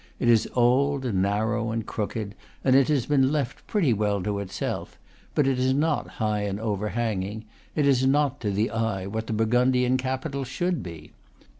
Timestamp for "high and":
6.17-6.59